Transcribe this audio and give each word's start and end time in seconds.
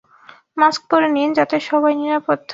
Mask 0.57 0.81
পড়ে 0.89 1.07
নিন 1.15 1.29
যাতে 1.37 1.55
সবাই 1.69 1.93
নিরাপদ 1.95 2.37
থাকে। 2.39 2.49